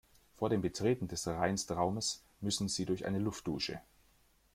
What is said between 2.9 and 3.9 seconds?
eine Luftdusche.